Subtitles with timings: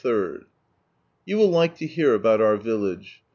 [1.25, 3.21] —You will like to hear about our village.